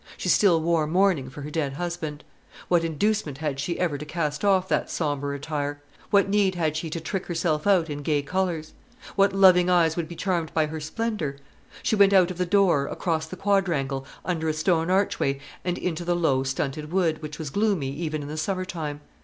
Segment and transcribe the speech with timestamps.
[0.17, 2.23] She still wore mourning for her dead husband.
[2.69, 6.75] What inducement had she ever had to cast off that sombre attire; what need had
[6.75, 8.73] she to trick herself out in gay colours?
[9.15, 11.35] What loving eyes would be charmed by her splendour?
[11.83, 16.03] She went out of the door, across the quadrangle, under a stone archway, and into
[16.03, 19.01] the low stunted wood, which was gloomy even in the summer time.